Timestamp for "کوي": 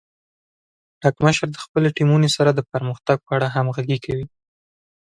4.05-4.25